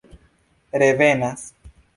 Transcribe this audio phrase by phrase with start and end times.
[0.73, 1.53] revenas